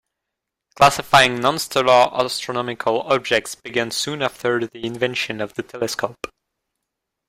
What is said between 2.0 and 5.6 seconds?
astronomical objects began soon after the invention of